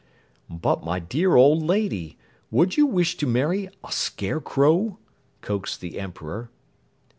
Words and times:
"But 0.49 0.83
my 0.83 0.97
dear 0.97 1.35
old 1.35 1.61
Lady, 1.61 2.17
would 2.49 2.75
you 2.75 2.87
wish 2.87 3.17
to 3.17 3.27
marry 3.27 3.69
a 3.83 3.91
Scarecrow?" 3.91 4.97
coaxed 5.41 5.79
the 5.79 5.99
Emperor. 5.99 6.49